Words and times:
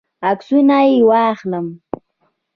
عکسونه 0.29 0.77
یې 0.87 0.97
واخلم. 1.09 1.67